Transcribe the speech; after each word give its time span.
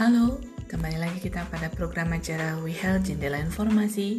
Halo, 0.00 0.40
kembali 0.64 0.96
lagi 0.96 1.28
kita 1.28 1.44
pada 1.52 1.68
program 1.68 2.16
acara 2.16 2.56
We 2.64 2.72
Health 2.72 3.12
Jendela 3.12 3.36
Informasi 3.36 4.16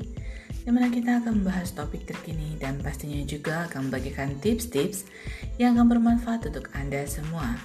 di 0.61 0.69
mana 0.69 0.93
kita 0.93 1.25
akan 1.25 1.41
membahas 1.41 1.73
topik 1.73 2.05
terkini 2.05 2.53
dan 2.61 2.77
pastinya 2.85 3.17
juga 3.25 3.65
akan 3.65 3.89
membagikan 3.89 4.37
tips-tips 4.37 5.09
yang 5.57 5.73
akan 5.73 5.97
bermanfaat 5.97 6.45
untuk 6.53 6.69
Anda 6.77 7.01
semua. 7.09 7.57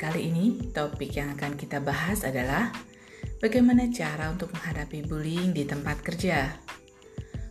Kali 0.00 0.32
ini, 0.32 0.72
topik 0.72 1.12
yang 1.12 1.36
akan 1.36 1.60
kita 1.60 1.84
bahas 1.84 2.24
adalah 2.24 2.72
bagaimana 3.36 3.92
cara 3.92 4.32
untuk 4.32 4.56
menghadapi 4.56 5.04
bullying 5.04 5.52
di 5.52 5.68
tempat 5.68 6.00
kerja. 6.00 6.56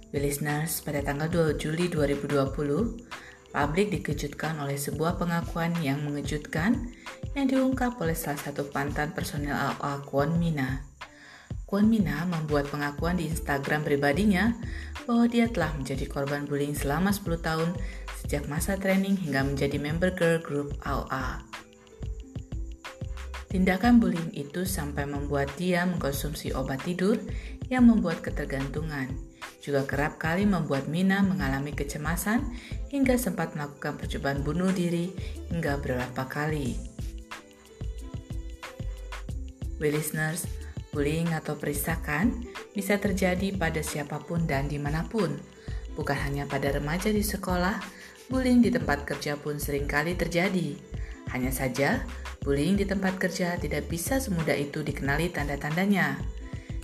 We 0.09 0.17
listeners, 0.17 0.81
pada 0.81 1.05
tanggal 1.05 1.29
2 1.29 1.61
Juli 1.61 1.93
2020, 1.93 3.28
Publik 3.49 3.89
dikejutkan 3.89 4.61
oleh 4.61 4.77
sebuah 4.77 5.17
pengakuan 5.17 5.73
yang 5.81 6.05
mengejutkan 6.05 6.93
yang 7.33 7.49
diungkap 7.49 7.97
oleh 7.97 8.13
salah 8.13 8.37
satu 8.37 8.69
pantan 8.69 9.09
personil 9.17 9.57
AA 9.57 10.05
Kwon 10.05 10.37
Mina. 10.37 10.85
Kwon 11.65 11.89
Mina 11.89 12.29
membuat 12.29 12.69
pengakuan 12.69 13.17
di 13.17 13.25
Instagram 13.25 13.81
pribadinya 13.81 14.53
bahwa 15.09 15.25
dia 15.25 15.49
telah 15.49 15.73
menjadi 15.73 16.05
korban 16.05 16.45
bullying 16.45 16.77
selama 16.77 17.09
10 17.09 17.41
tahun 17.41 17.69
sejak 18.21 18.45
masa 18.45 18.77
training 18.77 19.17
hingga 19.17 19.41
menjadi 19.41 19.81
member 19.81 20.13
girl 20.13 20.37
group 20.37 20.69
AA. 20.85 21.41
Tindakan 23.49 23.97
bullying 23.97 24.29
itu 24.37 24.61
sampai 24.61 25.09
membuat 25.09 25.49
dia 25.57 25.89
mengkonsumsi 25.89 26.53
obat 26.53 26.85
tidur 26.85 27.17
yang 27.65 27.89
membuat 27.89 28.21
ketergantungan 28.21 29.09
juga 29.59 29.83
kerap 29.83 30.17
kali 30.17 30.47
membuat 30.47 30.87
Mina 30.87 31.19
mengalami 31.19 31.75
kecemasan 31.75 32.41
hingga 32.89 33.15
sempat 33.15 33.53
melakukan 33.53 33.95
percobaan 33.95 34.41
bunuh 34.41 34.73
diri 34.73 35.13
hingga 35.53 35.77
beberapa 35.77 36.25
kali. 36.25 36.75
Listeners, 39.79 40.43
bullying 40.91 41.31
atau 41.31 41.55
perisakan 41.55 42.43
bisa 42.75 42.99
terjadi 42.99 43.55
pada 43.55 43.79
siapa 43.79 44.19
pun 44.19 44.43
dan 44.43 44.67
di 44.67 44.75
mana 44.75 45.07
pun. 45.07 45.39
Bukan 45.95 46.17
hanya 46.27 46.43
pada 46.49 46.75
remaja 46.75 47.13
di 47.13 47.23
sekolah, 47.23 47.79
bullying 48.27 48.59
di 48.59 48.71
tempat 48.73 49.07
kerja 49.07 49.39
pun 49.39 49.55
sering 49.55 49.87
kali 49.87 50.19
terjadi. 50.19 50.75
Hanya 51.31 51.53
saja, 51.53 52.03
bullying 52.43 52.75
di 52.75 52.83
tempat 52.83 53.15
kerja 53.21 53.55
tidak 53.55 53.87
bisa 53.87 54.19
semudah 54.19 54.57
itu 54.57 54.83
dikenali 54.83 55.31
tanda-tandanya. 55.31 56.38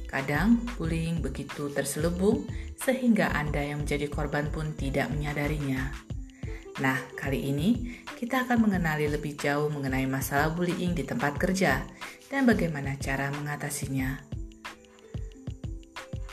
Kadang 0.06 0.64
bullying 0.78 1.20
begitu 1.20 1.70
terselubung 1.74 2.46
sehingga 2.78 3.34
Anda 3.34 3.66
yang 3.66 3.84
menjadi 3.84 4.08
korban 4.08 4.54
pun 4.54 4.74
tidak 4.78 5.10
menyadarinya. 5.12 5.92
Nah, 6.80 7.00
kali 7.16 7.52
ini 7.52 8.00
kita 8.20 8.48
akan 8.48 8.68
mengenali 8.68 9.08
lebih 9.08 9.40
jauh 9.40 9.72
mengenai 9.72 10.08
masalah 10.08 10.52
bullying 10.52 10.92
di 10.92 11.08
tempat 11.08 11.40
kerja 11.40 11.84
dan 12.28 12.44
bagaimana 12.44 13.00
cara 13.00 13.32
mengatasinya. 13.32 14.36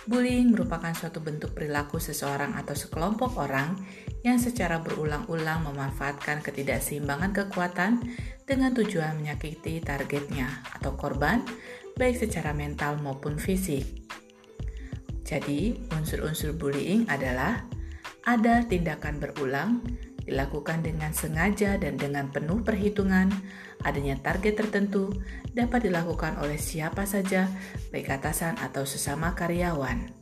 Bullying 0.02 0.50
merupakan 0.50 0.90
suatu 0.90 1.22
bentuk 1.22 1.54
perilaku 1.54 2.02
seseorang 2.02 2.58
atau 2.58 2.74
sekelompok 2.74 3.38
orang 3.38 3.78
yang 4.26 4.34
secara 4.34 4.82
berulang-ulang 4.82 5.62
memanfaatkan 5.62 6.42
ketidakseimbangan 6.42 7.30
kekuatan 7.30 8.02
dengan 8.42 8.74
tujuan 8.74 9.14
menyakiti 9.22 9.78
targetnya 9.78 10.66
atau 10.74 10.98
korban 10.98 11.46
baik 11.96 12.22
secara 12.22 12.56
mental 12.56 13.00
maupun 13.00 13.36
fisik. 13.36 13.84
Jadi, 15.22 15.78
unsur-unsur 15.96 16.52
bullying 16.52 17.08
adalah 17.08 17.64
ada 18.22 18.62
tindakan 18.68 19.18
berulang, 19.18 19.82
dilakukan 20.22 20.86
dengan 20.86 21.10
sengaja 21.10 21.78
dan 21.80 21.98
dengan 21.98 22.30
penuh 22.30 22.62
perhitungan, 22.62 23.32
adanya 23.82 24.14
target 24.22 24.60
tertentu, 24.62 25.10
dapat 25.50 25.90
dilakukan 25.90 26.38
oleh 26.38 26.60
siapa 26.60 27.02
saja, 27.08 27.50
baik 27.90 28.12
atasan 28.12 28.54
atau 28.62 28.86
sesama 28.86 29.34
karyawan. 29.34 30.21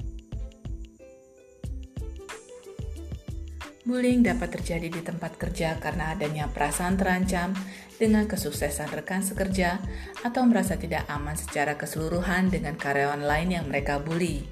Bullying 3.90 4.22
dapat 4.22 4.54
terjadi 4.54 4.86
di 4.86 5.02
tempat 5.02 5.34
kerja 5.34 5.74
karena 5.82 6.14
adanya 6.14 6.46
perasaan 6.46 6.94
terancam 6.94 7.50
dengan 7.98 8.30
kesuksesan 8.30 8.86
rekan 8.94 9.18
sekerja 9.18 9.82
atau 10.22 10.46
merasa 10.46 10.78
tidak 10.78 11.10
aman 11.10 11.34
secara 11.34 11.74
keseluruhan 11.74 12.54
dengan 12.54 12.78
karyawan 12.78 13.26
lain 13.26 13.50
yang 13.50 13.66
mereka 13.66 13.98
bully. 13.98 14.46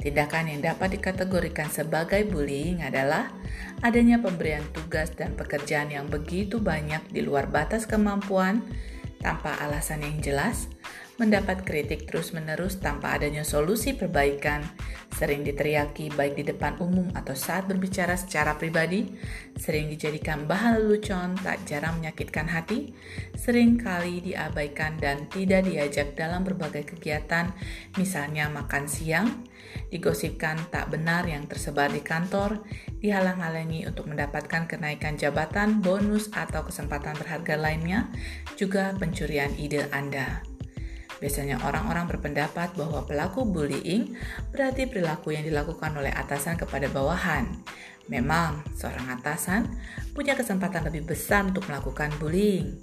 Tindakan 0.00 0.48
yang 0.48 0.64
dapat 0.64 0.96
dikategorikan 0.96 1.68
sebagai 1.68 2.24
bullying 2.24 2.80
adalah 2.80 3.28
adanya 3.84 4.16
pemberian 4.16 4.64
tugas 4.72 5.12
dan 5.12 5.36
pekerjaan 5.36 5.92
yang 5.92 6.08
begitu 6.08 6.56
banyak 6.56 7.04
di 7.12 7.20
luar 7.20 7.52
batas 7.52 7.84
kemampuan 7.84 8.64
tanpa 9.20 9.60
alasan 9.60 10.08
yang 10.08 10.24
jelas, 10.24 10.72
mendapat 11.20 11.68
kritik 11.68 12.08
terus-menerus 12.08 12.80
tanpa 12.80 13.20
adanya 13.20 13.44
solusi 13.44 13.92
perbaikan, 13.92 14.64
sering 15.12 15.44
diteriaki 15.44 16.08
baik 16.16 16.40
di 16.40 16.48
depan 16.48 16.80
umum 16.80 17.12
atau 17.12 17.36
saat 17.36 17.68
berbicara 17.68 18.16
secara 18.16 18.56
pribadi, 18.56 19.04
sering 19.60 19.92
dijadikan 19.92 20.48
bahan 20.48 20.80
lelucon 20.80 21.36
tak 21.44 21.60
jarang 21.68 22.00
menyakitkan 22.00 22.48
hati, 22.48 22.96
sering 23.36 23.76
kali 23.76 24.24
diabaikan 24.24 24.96
dan 24.96 25.28
tidak 25.28 25.68
diajak 25.68 26.16
dalam 26.16 26.40
berbagai 26.40 26.96
kegiatan, 26.96 27.52
misalnya 28.00 28.48
makan 28.48 28.88
siang, 28.88 29.44
digosipkan 29.92 30.56
tak 30.72 30.88
benar 30.88 31.28
yang 31.28 31.44
tersebar 31.44 31.92
di 31.92 32.00
kantor, 32.00 32.64
dihalang-halangi 33.04 33.84
untuk 33.84 34.08
mendapatkan 34.08 34.64
kenaikan 34.64 35.20
jabatan, 35.20 35.84
bonus, 35.84 36.32
atau 36.32 36.64
kesempatan 36.64 37.12
berharga 37.20 37.60
lainnya, 37.60 38.08
juga 38.56 38.96
pencurian 38.96 39.52
ide 39.60 39.84
Anda. 39.92 40.49
Biasanya 41.20 41.60
orang-orang 41.62 42.08
berpendapat 42.08 42.72
bahwa 42.74 43.04
pelaku 43.04 43.44
bullying 43.44 44.16
berarti 44.50 44.88
perilaku 44.88 45.36
yang 45.36 45.44
dilakukan 45.44 45.92
oleh 45.92 46.10
atasan 46.10 46.56
kepada 46.56 46.88
bawahan. 46.88 47.46
Memang, 48.10 48.66
seorang 48.74 49.20
atasan 49.20 49.70
punya 50.16 50.34
kesempatan 50.34 50.82
lebih 50.88 51.14
besar 51.14 51.46
untuk 51.46 51.68
melakukan 51.70 52.10
bullying. 52.18 52.74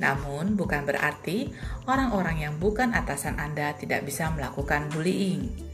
Namun, 0.00 0.58
bukan 0.58 0.82
berarti 0.88 1.52
orang-orang 1.86 2.48
yang 2.48 2.54
bukan 2.58 2.90
atasan 2.96 3.38
Anda 3.38 3.76
tidak 3.78 4.02
bisa 4.08 4.32
melakukan 4.34 4.90
bullying. 4.90 5.71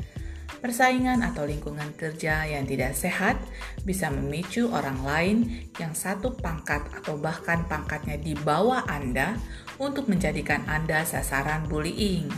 Persaingan 0.48 1.20
atau 1.20 1.44
lingkungan 1.44 1.92
kerja 1.94 2.48
yang 2.48 2.64
tidak 2.64 2.97
sehat 2.97 3.36
bisa 3.84 4.09
memicu 4.09 4.72
orang 4.72 5.04
lain 5.04 5.36
yang 5.76 5.92
satu 5.92 6.34
pangkat 6.34 6.82
atau 6.97 7.20
bahkan 7.20 7.69
pangkatnya 7.69 8.16
di 8.16 8.32
bawah 8.32 8.88
Anda 8.88 9.37
untuk 9.78 10.08
menjadikan 10.08 10.64
Anda 10.66 11.04
sasaran 11.04 11.69
bullying. 11.69 12.32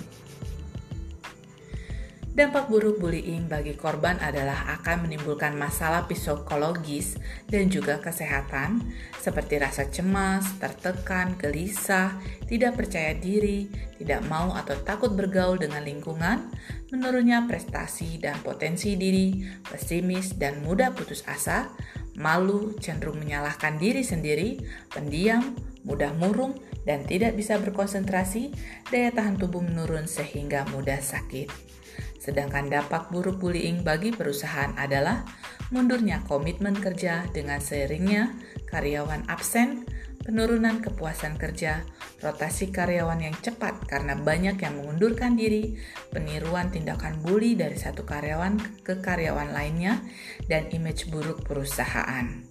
Dampak 2.31 2.71
buruk 2.71 3.03
bullying 3.03 3.51
bagi 3.51 3.75
korban 3.75 4.15
adalah 4.23 4.79
akan 4.79 5.03
menimbulkan 5.03 5.59
masalah 5.59 6.07
psikologis 6.07 7.19
dan 7.51 7.67
juga 7.67 7.99
kesehatan, 7.99 8.87
seperti 9.19 9.59
rasa 9.59 9.91
cemas, 9.91 10.47
tertekan, 10.63 11.35
gelisah, 11.35 12.15
tidak 12.47 12.79
percaya 12.79 13.19
diri, 13.19 13.67
tidak 13.99 14.23
mau 14.31 14.55
atau 14.55 14.79
takut 14.79 15.11
bergaul 15.11 15.59
dengan 15.59 15.83
lingkungan, 15.83 16.55
menurunnya 16.95 17.51
prestasi 17.51 18.23
dan 18.23 18.39
potensi 18.47 18.95
diri, 18.95 19.43
pesimis 19.67 20.39
dan 20.39 20.63
mudah 20.63 20.95
putus 20.95 21.27
asa, 21.27 21.75
malu, 22.15 22.79
cenderung 22.79 23.19
menyalahkan 23.19 23.75
diri 23.75 24.07
sendiri, 24.07 24.63
pendiam, 24.87 25.59
mudah 25.83 26.15
murung, 26.15 26.55
dan 26.87 27.03
tidak 27.11 27.35
bisa 27.35 27.59
berkonsentrasi, 27.59 28.55
daya 28.87 29.11
tahan 29.11 29.35
tubuh 29.35 29.67
menurun 29.67 30.07
sehingga 30.07 30.63
mudah 30.71 31.03
sakit. 31.03 31.71
Sedangkan 32.21 32.69
dampak 32.69 33.09
buruk 33.09 33.41
bullying 33.41 33.81
bagi 33.81 34.13
perusahaan 34.13 34.77
adalah 34.77 35.25
mundurnya 35.73 36.21
komitmen 36.29 36.77
kerja 36.77 37.25
dengan 37.33 37.65
seringnya 37.65 38.37
karyawan 38.69 39.25
absen, 39.33 39.89
penurunan 40.21 40.85
kepuasan 40.85 41.41
kerja, 41.41 41.81
rotasi 42.21 42.69
karyawan 42.69 43.25
yang 43.25 43.37
cepat 43.41 43.89
karena 43.89 44.21
banyak 44.21 44.61
yang 44.61 44.77
mengundurkan 44.77 45.33
diri, 45.33 45.81
peniruan 46.13 46.69
tindakan 46.69 47.25
bully 47.25 47.57
dari 47.57 47.81
satu 47.81 48.05
karyawan 48.05 48.85
ke 48.85 49.01
karyawan 49.01 49.57
lainnya, 49.57 50.05
dan 50.45 50.69
image 50.77 51.09
buruk 51.09 51.41
perusahaan. 51.49 52.45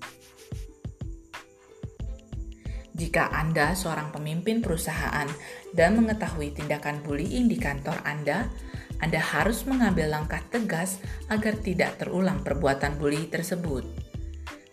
Jika 3.00 3.32
Anda 3.32 3.78
seorang 3.78 4.12
pemimpin 4.12 4.60
perusahaan 4.60 5.30
dan 5.72 5.96
mengetahui 5.96 6.52
tindakan 6.52 7.00
bullying 7.00 7.48
di 7.48 7.56
kantor 7.56 7.96
Anda, 8.04 8.52
anda 9.00 9.20
harus 9.20 9.64
mengambil 9.64 10.12
langkah 10.12 10.44
tegas 10.52 11.00
agar 11.32 11.56
tidak 11.56 11.96
terulang 12.00 12.44
perbuatan 12.44 13.00
bully 13.00 13.32
tersebut. 13.32 13.88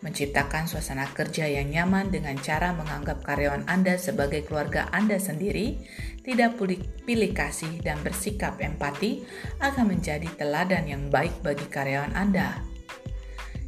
Menciptakan 0.05 0.70
suasana 0.70 1.08
kerja 1.11 1.50
yang 1.50 1.73
nyaman 1.73 2.14
dengan 2.14 2.38
cara 2.38 2.70
menganggap 2.76 3.26
karyawan 3.26 3.67
Anda 3.67 3.99
sebagai 3.99 4.46
keluarga 4.46 4.87
Anda 4.94 5.19
sendiri, 5.19 5.82
tidak 6.23 6.61
pilih 7.08 7.32
kasih 7.34 7.82
dan 7.82 7.99
bersikap 8.06 8.61
empati 8.62 9.26
akan 9.58 9.96
menjadi 9.96 10.31
teladan 10.37 10.87
yang 10.87 11.11
baik 11.11 11.43
bagi 11.43 11.67
karyawan 11.67 12.14
Anda. 12.14 12.61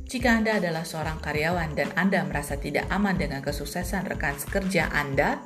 Jika 0.06 0.38
Anda 0.38 0.62
adalah 0.62 0.86
seorang 0.86 1.18
karyawan 1.18 1.74
dan 1.74 1.90
Anda 1.98 2.22
merasa 2.22 2.54
tidak 2.54 2.86
aman 2.92 3.18
dengan 3.18 3.42
kesuksesan 3.42 4.06
rekan 4.06 4.38
sekerja 4.38 4.94
Anda, 4.94 5.42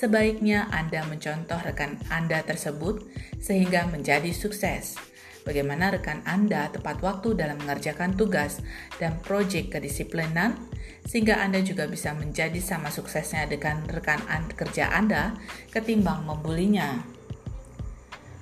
Sebaiknya 0.00 0.64
Anda 0.72 1.04
mencontoh 1.04 1.60
rekan 1.60 2.00
Anda 2.08 2.40
tersebut 2.40 3.04
sehingga 3.36 3.84
menjadi 3.84 4.32
sukses. 4.32 4.96
Bagaimana 5.44 5.92
rekan 5.92 6.24
Anda 6.24 6.72
tepat 6.72 7.04
waktu 7.04 7.36
dalam 7.36 7.60
mengerjakan 7.60 8.16
tugas 8.16 8.64
dan 8.96 9.20
proyek 9.20 9.76
kedisiplinan, 9.76 10.56
sehingga 11.04 11.44
Anda 11.44 11.60
juga 11.60 11.84
bisa 11.84 12.16
menjadi 12.16 12.56
sama 12.64 12.88
suksesnya 12.88 13.44
dengan 13.44 13.84
rekan 13.92 14.24
kerja 14.56 14.88
Anda 14.88 15.36
ketimbang 15.68 16.24
membulinya. 16.24 17.04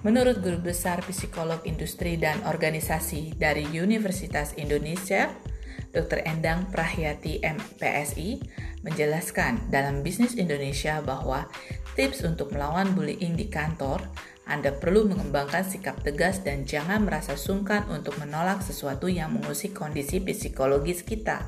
Menurut 0.06 0.38
Guru 0.38 0.62
Besar 0.62 1.02
Psikolog 1.10 1.66
Industri 1.66 2.14
dan 2.22 2.38
Organisasi 2.46 3.34
dari 3.34 3.66
Universitas 3.66 4.54
Indonesia, 4.54 5.34
Dr. 5.90 6.22
Endang 6.22 6.70
Prahyati 6.70 7.42
MPSI 7.42 8.38
menjelaskan 8.82 9.70
dalam 9.72 10.06
bisnis 10.06 10.38
Indonesia 10.38 11.02
bahwa 11.02 11.50
tips 11.98 12.22
untuk 12.22 12.54
melawan 12.54 12.94
bullying 12.94 13.34
di 13.34 13.50
kantor, 13.50 14.02
Anda 14.48 14.72
perlu 14.72 15.04
mengembangkan 15.10 15.66
sikap 15.66 16.00
tegas 16.00 16.40
dan 16.40 16.64
jangan 16.64 17.04
merasa 17.04 17.36
sungkan 17.36 17.84
untuk 17.92 18.16
menolak 18.16 18.64
sesuatu 18.64 19.10
yang 19.10 19.36
mengusik 19.36 19.76
kondisi 19.76 20.22
psikologis 20.22 21.04
kita. 21.04 21.44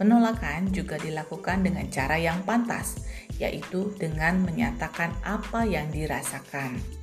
Penolakan 0.00 0.72
juga 0.72 0.96
dilakukan 0.96 1.60
dengan 1.60 1.84
cara 1.92 2.16
yang 2.16 2.40
pantas, 2.48 3.04
yaitu 3.36 3.92
dengan 4.00 4.40
menyatakan 4.40 5.12
apa 5.20 5.68
yang 5.68 5.92
dirasakan. 5.92 6.99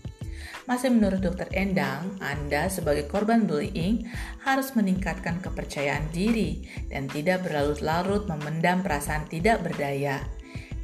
Masih 0.68 0.92
menurut 0.92 1.24
Dr. 1.24 1.48
Endang, 1.56 2.20
Anda 2.20 2.68
sebagai 2.68 3.08
korban 3.08 3.48
bullying 3.48 4.04
harus 4.44 4.76
meningkatkan 4.76 5.40
kepercayaan 5.40 6.12
diri 6.12 6.68
dan 6.92 7.08
tidak 7.08 7.48
berlarut-larut 7.48 8.28
memendam 8.28 8.84
perasaan 8.84 9.32
tidak 9.32 9.64
berdaya. 9.64 10.28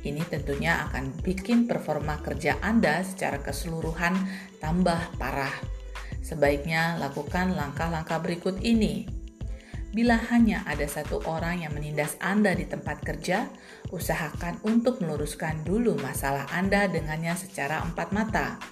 Ini 0.07 0.23
tentunya 0.31 0.87
akan 0.87 1.19
bikin 1.19 1.67
performa 1.67 2.15
kerja 2.23 2.63
Anda 2.63 3.03
secara 3.03 3.43
keseluruhan 3.43 4.15
tambah 4.63 5.19
parah. 5.19 5.51
Sebaiknya 6.23 6.95
lakukan 7.03 7.51
langkah-langkah 7.51 8.23
berikut 8.23 8.63
ini. 8.63 9.03
Bila 9.91 10.15
hanya 10.31 10.63
ada 10.63 10.87
satu 10.87 11.27
orang 11.27 11.67
yang 11.67 11.75
menindas 11.75 12.15
Anda 12.23 12.55
di 12.55 12.63
tempat 12.63 13.03
kerja, 13.03 13.51
usahakan 13.91 14.63
untuk 14.63 15.03
meluruskan 15.03 15.67
dulu 15.67 15.99
masalah 15.99 16.47
Anda 16.55 16.87
dengannya 16.87 17.35
secara 17.35 17.83
empat 17.83 18.15
mata. 18.15 18.63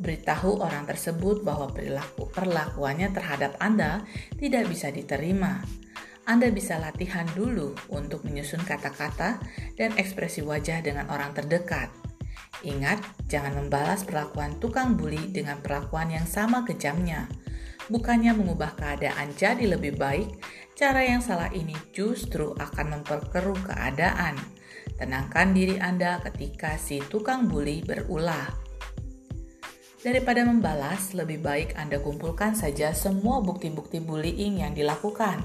Beritahu 0.00 0.64
orang 0.64 0.88
tersebut 0.88 1.44
bahwa 1.44 1.68
perilaku 1.76 2.24
perlakuannya 2.32 3.12
terhadap 3.12 3.60
Anda 3.60 4.00
tidak 4.40 4.72
bisa 4.72 4.88
diterima. 4.88 5.60
Anda 6.24 6.48
bisa 6.48 6.80
latihan 6.80 7.28
dulu 7.36 7.76
untuk 7.92 8.24
menyusun 8.24 8.64
kata-kata 8.64 9.36
dan 9.76 9.92
ekspresi 10.00 10.40
wajah 10.40 10.80
dengan 10.80 11.12
orang 11.12 11.36
terdekat. 11.36 11.92
Ingat, 12.64 13.00
jangan 13.28 13.56
membalas 13.56 14.04
perlakuan 14.04 14.56
tukang 14.56 14.96
bully 14.96 15.32
dengan 15.32 15.60
perlakuan 15.60 16.12
yang 16.12 16.24
sama 16.24 16.64
kejamnya. 16.64 17.28
Bukannya 17.88 18.36
mengubah 18.36 18.76
keadaan 18.76 19.32
jadi 19.36 19.64
lebih 19.76 20.00
baik, 20.00 20.28
cara 20.76 21.04
yang 21.04 21.20
salah 21.20 21.52
ini 21.52 21.76
justru 21.92 22.52
akan 22.56 23.00
memperkeruh 23.00 23.60
keadaan. 23.68 24.36
Tenangkan 24.96 25.56
diri 25.56 25.80
Anda 25.80 26.20
ketika 26.24 26.76
si 26.76 27.00
tukang 27.08 27.48
bully 27.48 27.80
berulah. 27.80 28.59
Daripada 30.00 30.48
membalas, 30.48 31.12
lebih 31.12 31.44
baik 31.44 31.76
Anda 31.76 32.00
kumpulkan 32.00 32.56
saja 32.56 32.96
semua 32.96 33.44
bukti-bukti 33.44 34.00
bullying 34.00 34.64
yang 34.64 34.72
dilakukan. 34.72 35.44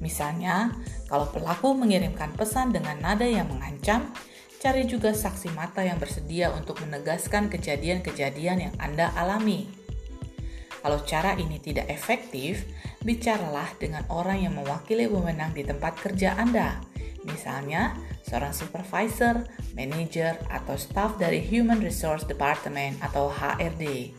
Misalnya, 0.00 0.72
kalau 1.04 1.28
pelaku 1.28 1.76
mengirimkan 1.76 2.32
pesan 2.32 2.72
dengan 2.72 2.96
nada 2.96 3.28
yang 3.28 3.44
mengancam, 3.52 4.08
cari 4.56 4.88
juga 4.88 5.12
saksi 5.12 5.52
mata 5.52 5.84
yang 5.84 6.00
bersedia 6.00 6.48
untuk 6.56 6.80
menegaskan 6.80 7.52
kejadian-kejadian 7.52 8.72
yang 8.72 8.74
Anda 8.80 9.12
alami. 9.12 9.68
Kalau 10.80 11.04
cara 11.04 11.36
ini 11.36 11.60
tidak 11.60 11.92
efektif, 11.92 12.64
bicaralah 13.04 13.68
dengan 13.76 14.08
orang 14.08 14.48
yang 14.48 14.56
mewakili 14.56 15.12
wewenang 15.12 15.52
di 15.52 15.60
tempat 15.60 16.00
kerja 16.00 16.40
Anda. 16.40 16.89
Misalnya, 17.28 17.96
seorang 18.24 18.56
supervisor, 18.56 19.44
manager, 19.76 20.40
atau 20.48 20.76
staf 20.80 21.20
dari 21.20 21.44
Human 21.44 21.84
Resource 21.84 22.24
Department 22.24 22.96
atau 23.04 23.28
HRD 23.28 24.16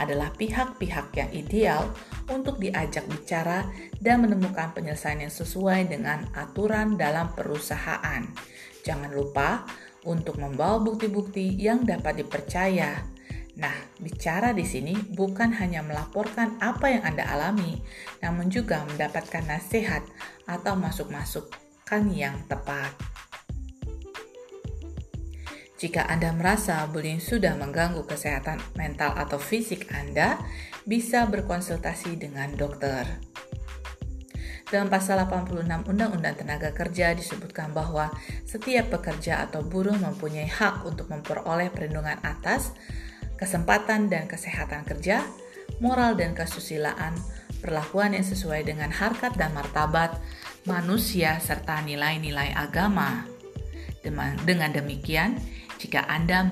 adalah 0.00 0.32
pihak-pihak 0.34 1.12
yang 1.14 1.30
ideal 1.30 1.82
untuk 2.32 2.56
diajak 2.56 3.04
bicara 3.06 3.68
dan 4.00 4.24
menemukan 4.24 4.72
penyelesaian 4.72 5.28
yang 5.28 5.34
sesuai 5.34 5.92
dengan 5.92 6.24
aturan 6.32 6.96
dalam 6.96 7.36
perusahaan. 7.36 8.24
Jangan 8.80 9.12
lupa 9.12 9.68
untuk 10.08 10.40
membawa 10.40 10.80
bukti-bukti 10.80 11.60
yang 11.60 11.84
dapat 11.84 12.24
dipercaya. 12.24 13.04
Nah, 13.60 13.76
bicara 14.00 14.56
di 14.56 14.64
sini 14.64 14.96
bukan 14.96 15.52
hanya 15.60 15.84
melaporkan 15.84 16.56
apa 16.64 16.96
yang 16.96 17.04
Anda 17.04 17.28
alami, 17.28 17.76
namun 18.24 18.48
juga 18.48 18.88
mendapatkan 18.88 19.44
nasihat 19.44 20.00
atau 20.48 20.80
masuk-masuk 20.80 21.69
yang 21.90 22.46
tepat. 22.46 22.94
Jika 25.80 26.06
Anda 26.06 26.30
merasa 26.30 26.86
bullying 26.86 27.18
sudah 27.18 27.58
mengganggu 27.58 28.06
kesehatan 28.06 28.62
mental 28.78 29.16
atau 29.16 29.42
fisik 29.42 29.90
Anda, 29.90 30.38
bisa 30.86 31.26
berkonsultasi 31.26 32.20
dengan 32.20 32.54
dokter. 32.54 33.08
Dalam 34.70 34.86
pasal 34.86 35.18
86 35.26 35.66
Undang-Undang 35.66 36.38
Tenaga 36.38 36.70
Kerja 36.70 37.10
disebutkan 37.10 37.74
bahwa 37.74 38.14
setiap 38.46 38.94
pekerja 38.94 39.42
atau 39.42 39.66
buruh 39.66 39.98
mempunyai 39.98 40.46
hak 40.46 40.86
untuk 40.86 41.10
memperoleh 41.10 41.74
perlindungan 41.74 42.22
atas 42.22 42.70
kesempatan 43.34 44.06
dan 44.06 44.30
kesehatan 44.30 44.86
kerja, 44.86 45.26
moral 45.82 46.14
dan 46.14 46.36
kesusilaan, 46.38 47.16
perlakuan 47.64 48.14
yang 48.14 48.22
sesuai 48.22 48.68
dengan 48.68 48.92
harkat 48.92 49.34
dan 49.34 49.50
martabat, 49.56 50.14
manusia, 50.64 51.40
serta 51.40 51.80
nilai-nilai 51.84 52.52
agama. 52.52 53.24
Dengan 54.00 54.72
demikian, 54.72 55.36
jika 55.80 56.04
Anda 56.08 56.44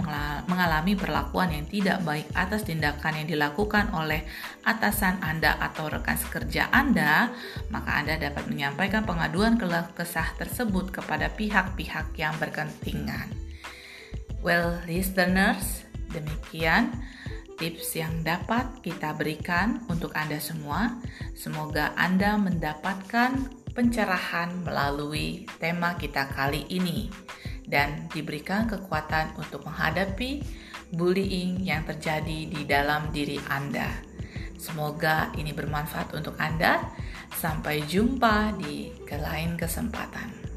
mengalami 0.49 0.97
perlakuan 0.97 1.53
yang 1.53 1.69
tidak 1.69 2.01
baik 2.01 2.29
atas 2.33 2.65
tindakan 2.65 3.21
yang 3.21 3.29
dilakukan 3.29 3.93
oleh 3.93 4.25
atasan 4.65 5.21
Anda 5.21 5.57
atau 5.61 5.93
rekan 5.93 6.17
sekerja 6.17 6.73
Anda, 6.73 7.33
maka 7.69 8.01
Anda 8.01 8.17
dapat 8.17 8.49
menyampaikan 8.49 9.05
pengaduan 9.05 9.61
keluh 9.61 9.85
kesah 9.93 10.33
tersebut 10.41 10.93
kepada 10.93 11.29
pihak-pihak 11.33 12.17
yang 12.17 12.33
berkepentingan. 12.41 13.29
Well, 14.41 14.81
listeners, 14.89 15.85
demikian 16.09 16.97
tips 17.61 18.01
yang 18.01 18.25
dapat 18.25 18.81
kita 18.81 19.13
berikan 19.13 19.85
untuk 19.93 20.17
Anda 20.17 20.41
semua. 20.41 20.95
Semoga 21.37 21.93
Anda 22.01 22.39
mendapatkan 22.41 23.51
pencerahan 23.79 24.67
melalui 24.67 25.47
tema 25.63 25.95
kita 25.95 26.27
kali 26.35 26.67
ini 26.67 27.07
dan 27.63 28.11
diberikan 28.11 28.67
kekuatan 28.67 29.39
untuk 29.39 29.63
menghadapi 29.71 30.43
bullying 30.91 31.63
yang 31.63 31.87
terjadi 31.87 32.51
di 32.51 32.67
dalam 32.67 33.15
diri 33.15 33.39
Anda. 33.47 33.87
Semoga 34.59 35.31
ini 35.39 35.55
bermanfaat 35.55 36.11
untuk 36.11 36.35
Anda. 36.43 36.91
Sampai 37.39 37.87
jumpa 37.87 38.59
di 38.59 38.91
lain 39.07 39.55
kesempatan. 39.55 40.48